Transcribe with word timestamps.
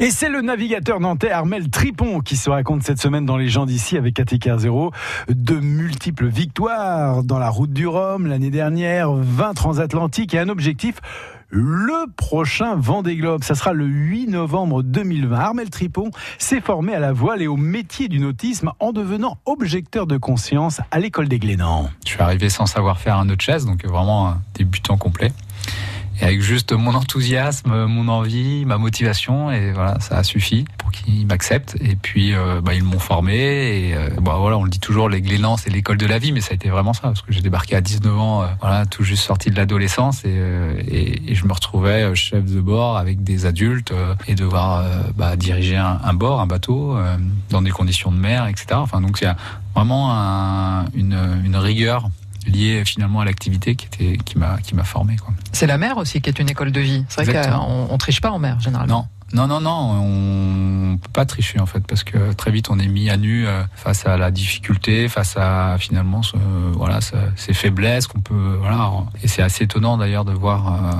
Et 0.00 0.10
c'est 0.10 0.28
le 0.28 0.40
navigateur 0.40 1.00
nantais 1.00 1.30
Armel 1.30 1.68
Tripon 1.68 2.20
qui 2.20 2.36
se 2.36 2.48
raconte 2.48 2.82
cette 2.82 3.00
semaine 3.00 3.26
dans 3.26 3.36
Les 3.36 3.48
gens 3.48 3.66
d'ici 3.66 3.96
avec 3.96 4.18
ATK 4.18 4.50
0 4.56 4.92
de 5.28 5.54
multiples 5.56 6.26
victoires 6.26 7.22
dans 7.22 7.38
la 7.38 7.50
route 7.50 7.72
du 7.72 7.86
Rhum 7.86 8.26
l'année 8.26 8.50
dernière, 8.50 9.12
20 9.12 9.54
transatlantiques 9.54 10.34
et 10.34 10.38
un 10.38 10.48
objectif 10.48 10.96
le 11.54 12.10
prochain 12.16 12.76
Vendée 12.76 13.16
Globe. 13.16 13.44
Ça 13.44 13.54
sera 13.54 13.74
le 13.74 13.84
8 13.84 14.28
novembre 14.28 14.82
2020. 14.82 15.38
Armel 15.38 15.68
Tripon 15.68 16.10
s'est 16.38 16.62
formé 16.62 16.94
à 16.94 16.98
la 16.98 17.12
voile 17.12 17.42
et 17.42 17.46
au 17.46 17.58
métier 17.58 18.08
du 18.08 18.20
nautisme 18.20 18.72
en 18.80 18.92
devenant 18.92 19.36
objecteur 19.44 20.06
de 20.06 20.16
conscience 20.16 20.80
à 20.90 20.98
l'école 20.98 21.28
des 21.28 21.38
Glénans. 21.38 21.90
Je 22.06 22.12
suis 22.12 22.20
arrivé 22.22 22.48
sans 22.48 22.64
savoir 22.64 22.98
faire 22.98 23.18
un 23.18 23.28
autre 23.28 23.42
chaise, 23.42 23.66
donc 23.66 23.84
vraiment 23.84 24.28
un 24.28 24.40
débutant 24.54 24.96
complet 24.96 25.32
et 26.22 26.24
avec 26.24 26.40
juste 26.40 26.72
mon 26.72 26.94
enthousiasme, 26.94 27.86
mon 27.86 28.06
envie, 28.06 28.64
ma 28.64 28.78
motivation, 28.78 29.50
et 29.50 29.72
voilà, 29.72 29.98
ça 29.98 30.18
a 30.18 30.22
suffi 30.22 30.64
pour 30.78 30.92
qu'ils 30.92 31.26
m'acceptent. 31.26 31.76
Et 31.80 31.96
puis, 31.96 32.32
euh, 32.32 32.60
bah, 32.62 32.74
ils 32.74 32.84
m'ont 32.84 33.00
formé. 33.00 33.88
Et 33.88 33.96
euh, 33.96 34.08
bah, 34.20 34.36
voilà, 34.38 34.56
on 34.56 34.62
le 34.62 34.70
dit 34.70 34.78
toujours, 34.78 35.08
les 35.08 35.20
Glénans, 35.20 35.56
c'est 35.56 35.70
l'école 35.70 35.96
de 35.96 36.06
la 36.06 36.20
vie, 36.20 36.30
mais 36.30 36.40
ça 36.40 36.52
a 36.52 36.54
été 36.54 36.68
vraiment 36.68 36.92
ça, 36.92 37.02
parce 37.02 37.22
que 37.22 37.32
j'ai 37.32 37.40
débarqué 37.40 37.74
à 37.74 37.80
19 37.80 38.18
ans, 38.18 38.42
euh, 38.42 38.46
voilà, 38.60 38.86
tout 38.86 39.02
juste 39.02 39.24
sorti 39.24 39.50
de 39.50 39.56
l'adolescence, 39.56 40.24
et, 40.24 41.34
je 41.34 41.46
me 41.46 41.52
retrouvais 41.52 42.14
chef 42.14 42.44
de 42.44 42.60
bord 42.60 42.98
avec 42.98 43.24
des 43.24 43.46
adultes 43.46 43.92
et 44.28 44.34
devoir 44.34 44.84
bah, 45.16 45.34
diriger 45.34 45.76
un, 45.76 46.14
bord, 46.14 46.40
un 46.40 46.46
bateau, 46.46 46.96
dans 47.50 47.62
des 47.62 47.70
conditions 47.70 48.12
de 48.12 48.18
mer, 48.18 48.46
etc. 48.46 48.66
Enfin, 48.74 49.00
donc 49.00 49.18
il 49.22 49.24
y 49.24 49.26
a 49.26 49.36
vraiment 49.74 50.12
un, 50.12 50.84
une, 50.94 51.18
une 51.44 51.56
rigueur 51.56 52.10
lié 52.46 52.82
finalement 52.84 53.20
à 53.20 53.24
l'activité 53.24 53.74
qui 53.74 53.86
était 53.86 54.16
qui 54.16 54.38
m'a 54.38 54.58
qui 54.58 54.74
m'a 54.74 54.84
formé 54.84 55.16
quoi. 55.16 55.34
C'est 55.52 55.66
la 55.66 55.78
mer 55.78 55.96
aussi 55.96 56.20
qui 56.20 56.30
est 56.30 56.38
une 56.38 56.50
école 56.50 56.72
de 56.72 56.80
vie. 56.80 57.04
C'est 57.08 57.24
vrai 57.24 57.42
qu'on 57.42 57.88
on 57.90 57.98
triche 57.98 58.20
pas 58.20 58.30
en 58.30 58.38
mer 58.38 58.60
généralement. 58.60 59.00
Non, 59.00 59.06
non, 59.32 59.46
non, 59.46 59.60
non, 59.60 60.92
on 60.92 60.98
peut 60.98 61.08
pas 61.10 61.24
tricher 61.24 61.58
en 61.58 61.64
fait 61.64 61.80
parce 61.86 62.04
que 62.04 62.32
très 62.34 62.50
vite 62.50 62.68
on 62.68 62.78
est 62.78 62.86
mis 62.86 63.08
à 63.08 63.16
nu 63.16 63.46
euh, 63.46 63.62
face 63.74 64.04
à 64.04 64.18
la 64.18 64.30
difficulté, 64.30 65.08
face 65.08 65.36
à 65.38 65.76
finalement 65.78 66.22
ce, 66.22 66.36
voilà 66.74 66.98
ces 67.36 67.54
faiblesses 67.54 68.06
qu'on 68.06 68.20
peut 68.20 68.56
voilà 68.60 68.90
et 69.22 69.28
c'est 69.28 69.42
assez 69.42 69.64
étonnant 69.64 69.96
d'ailleurs 69.96 70.26
de 70.26 70.32
voir 70.32 70.74
euh, 70.74 70.90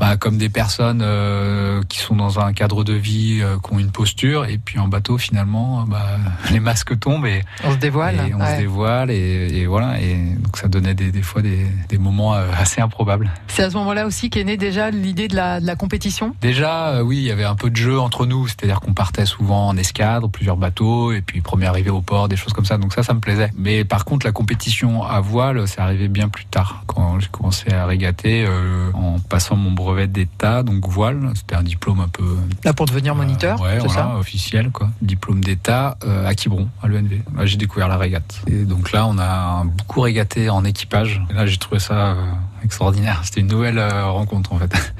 bah, 0.00 0.16
comme 0.16 0.38
des 0.38 0.48
personnes 0.48 1.02
euh, 1.04 1.82
qui 1.90 1.98
sont 1.98 2.16
dans 2.16 2.40
un 2.40 2.54
cadre 2.54 2.84
de 2.84 2.94
vie 2.94 3.42
qui 3.62 3.74
ont 3.74 3.78
une 3.78 3.90
posture 3.90 4.46
et 4.46 4.56
puis 4.56 4.78
en 4.78 4.88
bateau 4.88 5.18
finalement 5.18 5.84
bah, 5.86 6.06
les 6.50 6.60
masques 6.60 6.98
tombent 6.98 7.26
et 7.26 7.42
on 7.64 7.72
se 7.72 7.76
dévoile, 7.76 8.16
et 8.28 8.34
on 8.34 8.46
se 8.46 8.56
dévoile 8.56 9.10
et, 9.10 9.66
voilà 9.66 10.00
et 10.00 10.14
donc 10.38 10.56
ça 10.56 10.68
donnait 10.68 10.94
des, 10.94 11.12
des 11.12 11.22
fois 11.22 11.42
des, 11.42 11.66
des, 11.90 11.98
moments 11.98 12.32
assez 12.58 12.80
improbables. 12.80 13.30
C'est 13.48 13.62
à 13.62 13.70
ce 13.70 13.76
moment-là 13.76 14.06
aussi 14.06 14.30
qu'est 14.30 14.44
née 14.44 14.56
déjà 14.56 14.90
l'idée 14.90 15.28
de 15.28 15.36
la, 15.36 15.60
de 15.60 15.66
la 15.66 15.76
compétition? 15.76 16.34
Déjà 16.40 17.02
oui 17.02 17.25
il 17.26 17.30
y 17.30 17.32
avait 17.32 17.44
un 17.44 17.56
peu 17.56 17.70
de 17.70 17.76
jeu 17.76 17.98
entre 17.98 18.24
nous, 18.24 18.46
c'est-à-dire 18.46 18.80
qu'on 18.80 18.94
partait 18.94 19.26
souvent 19.26 19.68
en 19.68 19.76
escadre, 19.76 20.30
plusieurs 20.30 20.56
bateaux, 20.56 21.12
et 21.12 21.22
puis 21.22 21.40
premier 21.40 21.66
arrivé 21.66 21.90
au 21.90 22.00
port, 22.00 22.28
des 22.28 22.36
choses 22.36 22.52
comme 22.52 22.64
ça. 22.64 22.78
Donc 22.78 22.92
ça, 22.92 23.02
ça 23.02 23.14
me 23.14 23.20
plaisait. 23.20 23.50
Mais 23.56 23.84
par 23.84 24.04
contre, 24.04 24.24
la 24.26 24.32
compétition 24.32 25.02
à 25.02 25.20
voile, 25.20 25.66
c'est 25.66 25.80
arrivé 25.80 26.06
bien 26.06 26.28
plus 26.28 26.46
tard, 26.46 26.84
quand 26.86 27.18
j'ai 27.18 27.28
commencé 27.28 27.72
à 27.72 27.84
régater 27.84 28.44
euh, 28.46 28.90
en 28.94 29.18
passant 29.18 29.56
mon 29.56 29.72
brevet 29.72 30.06
d'état, 30.06 30.62
donc 30.62 30.86
voile. 30.86 31.32
C'était 31.34 31.56
un 31.56 31.64
diplôme 31.64 32.00
un 32.00 32.08
peu 32.08 32.36
là 32.64 32.72
pour 32.72 32.86
devenir 32.86 33.14
moniteur, 33.16 33.60
euh, 33.62 33.78
c'est 33.82 33.88
ça 33.88 34.16
officiel 34.16 34.70
quoi. 34.70 34.90
Diplôme 35.02 35.42
d'état 35.42 35.98
euh, 36.04 36.28
à 36.28 36.34
Quiberon, 36.34 36.68
à 36.82 36.86
l'UNV. 36.86 37.22
Là, 37.36 37.44
j'ai 37.46 37.56
découvert 37.56 37.88
la 37.88 37.96
régate. 37.96 38.40
Et 38.46 38.64
donc 38.64 38.92
là, 38.92 39.06
on 39.06 39.18
a 39.18 39.64
beaucoup 39.64 40.00
régaté 40.00 40.48
en 40.48 40.64
équipage. 40.64 41.20
Et 41.30 41.34
là, 41.34 41.46
j'ai 41.46 41.56
trouvé 41.56 41.80
ça 41.80 42.16
extraordinaire. 42.66 43.20
C'était 43.24 43.40
une 43.40 43.46
nouvelle 43.46 43.78
euh, 43.78 44.06
rencontre 44.10 44.52
en 44.52 44.58
fait. 44.58 44.72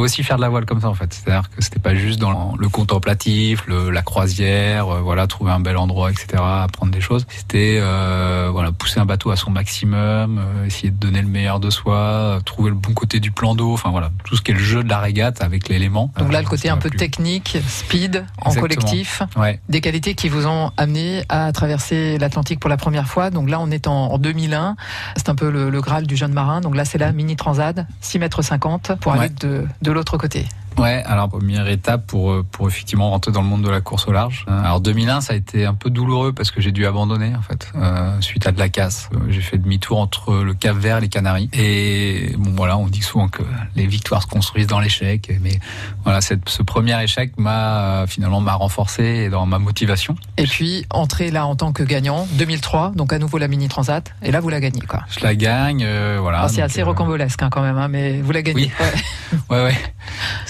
Peut 0.00 0.04
aussi 0.04 0.22
faire 0.22 0.36
de 0.36 0.40
la 0.40 0.48
voile 0.48 0.64
comme 0.64 0.80
ça 0.80 0.88
en 0.88 0.94
fait. 0.94 1.12
C'est-à-dire 1.12 1.50
que 1.50 1.62
c'était 1.62 1.78
pas 1.78 1.94
juste 1.94 2.18
dans 2.18 2.54
le 2.58 2.68
contemplatif, 2.70 3.64
le, 3.66 3.90
la 3.90 4.00
croisière, 4.00 4.88
euh, 4.88 5.00
voilà, 5.02 5.26
trouver 5.26 5.52
un 5.52 5.60
bel 5.60 5.76
endroit, 5.76 6.10
etc., 6.10 6.42
apprendre 6.42 6.90
des 6.90 7.02
choses. 7.02 7.26
C'était 7.28 7.78
euh, 7.82 8.48
voilà, 8.50 8.72
pousser 8.72 8.98
un 8.98 9.04
bateau 9.04 9.30
à 9.30 9.36
son 9.36 9.50
maximum, 9.50 10.38
euh, 10.38 10.64
essayer 10.64 10.88
de 10.88 10.96
donner 10.96 11.20
le 11.20 11.28
meilleur 11.28 11.60
de 11.60 11.68
soi, 11.68 12.38
trouver 12.46 12.70
le 12.70 12.76
bon 12.76 12.94
côté 12.94 13.20
du 13.20 13.30
plan 13.30 13.54
d'eau. 13.54 13.74
Enfin 13.74 13.90
voilà, 13.90 14.10
tout 14.24 14.36
ce 14.36 14.40
qui 14.40 14.52
est 14.52 14.54
le 14.54 14.60
jeu 14.60 14.82
de 14.82 14.88
la 14.88 15.00
régate 15.00 15.42
avec 15.42 15.68
l'élément. 15.68 16.10
Donc 16.18 16.32
là, 16.32 16.40
le 16.40 16.48
côté 16.48 16.70
un 16.70 16.78
peu 16.78 16.88
technique, 16.88 17.58
speed, 17.68 18.24
en 18.40 18.54
collectif, 18.54 19.22
ouais. 19.36 19.60
des 19.68 19.82
qualités 19.82 20.14
qui 20.14 20.30
vous 20.30 20.46
ont 20.46 20.72
amené 20.78 21.24
à 21.28 21.52
traverser 21.52 22.16
l'Atlantique 22.16 22.58
pour 22.58 22.70
la 22.70 22.78
première 22.78 23.06
fois. 23.06 23.28
Donc 23.28 23.50
là, 23.50 23.60
on 23.60 23.70
est 23.70 23.86
en, 23.86 24.12
en 24.12 24.16
2001. 24.16 24.76
C'est 25.16 25.28
un 25.28 25.34
peu 25.34 25.50
le, 25.50 25.68
le 25.68 25.80
Graal 25.82 26.06
du 26.06 26.16
jeune 26.16 26.32
marin. 26.32 26.62
Donc 26.62 26.74
là, 26.74 26.86
c'est 26.86 26.96
la 26.96 27.12
mini 27.12 27.36
transat, 27.36 27.86
6 28.00 28.18
mètres 28.18 28.40
50 28.40 28.92
pour 28.98 29.12
aller 29.12 29.28
de, 29.28 29.66
de 29.82 29.89
l'autre 29.92 30.16
côté. 30.18 30.46
Ouais, 30.80 31.02
alors 31.04 31.28
première 31.28 31.68
étape 31.68 32.06
pour 32.06 32.32
euh, 32.32 32.46
pour 32.50 32.66
effectivement 32.66 33.10
rentrer 33.10 33.32
dans 33.32 33.42
le 33.42 33.46
monde 33.46 33.60
de 33.60 33.68
la 33.68 33.82
course 33.82 34.08
au 34.08 34.12
large. 34.12 34.46
Euh, 34.48 34.62
alors 34.64 34.80
2001, 34.80 35.20
ça 35.20 35.34
a 35.34 35.36
été 35.36 35.66
un 35.66 35.74
peu 35.74 35.90
douloureux 35.90 36.32
parce 36.32 36.50
que 36.50 36.62
j'ai 36.62 36.72
dû 36.72 36.86
abandonner 36.86 37.36
en 37.36 37.42
fait 37.42 37.70
euh, 37.76 38.18
suite 38.22 38.46
à 38.46 38.52
de 38.52 38.58
la 38.58 38.70
casse. 38.70 39.10
J'ai 39.28 39.42
fait 39.42 39.58
demi-tour 39.58 39.98
entre 39.98 40.36
le 40.36 40.54
Cap 40.54 40.74
Vert 40.78 40.96
et 40.96 41.02
les 41.02 41.08
Canaries. 41.10 41.50
Et 41.52 42.34
bon 42.38 42.52
voilà, 42.56 42.78
on 42.78 42.86
dit 42.86 43.02
souvent 43.02 43.28
que 43.28 43.42
les 43.76 43.86
victoires 43.86 44.22
se 44.22 44.26
construisent 44.26 44.68
dans 44.68 44.80
l'échec, 44.80 45.30
mais 45.42 45.60
voilà, 46.04 46.22
cette, 46.22 46.48
ce 46.48 46.62
premier 46.62 47.02
échec 47.02 47.32
m'a 47.36 48.06
finalement 48.08 48.40
m'a 48.40 48.54
renforcé 48.54 49.28
dans 49.28 49.44
ma 49.44 49.58
motivation. 49.58 50.16
Et 50.38 50.46
puis 50.46 50.86
entrer 50.88 51.30
là 51.30 51.44
en 51.44 51.56
tant 51.56 51.72
que 51.72 51.82
gagnant 51.82 52.26
2003, 52.32 52.92
donc 52.96 53.12
à 53.12 53.18
nouveau 53.18 53.36
la 53.36 53.48
mini 53.48 53.68
transat. 53.68 54.14
Et 54.22 54.30
là 54.32 54.40
vous 54.40 54.48
la 54.48 54.60
gagnez 54.60 54.80
quoi. 54.80 55.00
Je 55.10 55.20
la 55.22 55.34
gagne, 55.34 55.86
voilà. 56.18 56.40
Ah, 56.44 56.48
c'est 56.48 56.62
assez 56.62 56.82
rocambolesque 56.82 57.42
hein, 57.42 57.50
quand 57.50 57.60
même, 57.60 57.76
hein, 57.76 57.88
mais 57.88 58.22
vous 58.22 58.32
la 58.32 58.40
gagnez. 58.40 58.72
Oui. 58.80 59.36
Ouais, 59.50 59.56
ouais. 59.58 59.64
ouais. 59.64 59.76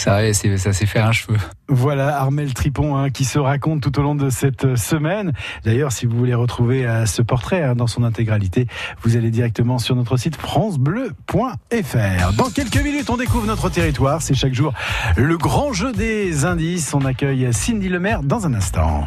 Ça 0.00 0.21
ça 0.33 0.72
s'est 0.72 0.87
fait 0.87 0.99
un 0.99 1.12
cheveu. 1.12 1.37
Voilà 1.69 2.16
Armel 2.19 2.55
Tripon 2.55 2.97
hein, 2.97 3.11
qui 3.11 3.27
se 3.27 3.38
raconte 3.38 3.83
tout 3.83 3.99
au 3.99 4.03
long 4.03 4.15
de 4.15 4.31
cette 4.31 4.75
semaine. 4.77 5.34
D'ailleurs, 5.65 5.93
si 5.93 6.06
vous 6.06 6.16
voulez 6.16 6.33
retrouver 6.33 6.87
euh, 6.87 7.05
ce 7.05 7.21
portrait 7.21 7.62
hein, 7.62 7.75
dans 7.75 7.87
son 7.87 8.03
intégralité, 8.03 8.66
vous 9.03 9.19
allez 9.19 9.31
directement 9.31 9.78
sur 9.78 9.94
notre 9.94 10.16
site 10.16 10.37
francebleu.fr. 10.37 12.33
Dans 12.39 12.49
quelques 12.49 12.83
minutes, 12.83 13.10
on 13.10 13.19
découvre 13.19 13.47
notre 13.47 13.69
territoire. 13.69 14.22
C'est 14.22 14.33
chaque 14.33 14.55
jour 14.55 14.72
le 15.16 15.37
grand 15.37 15.75
jeu 15.75 15.93
des 15.93 16.47
indices. 16.47 16.94
On 16.94 17.05
accueille 17.05 17.53
Cindy 17.53 17.91
Lemaire 17.91 18.22
dans 18.22 18.47
un 18.47 18.55
instant. 18.55 19.06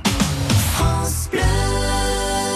France 0.76 1.30
Bleu. 1.32 1.53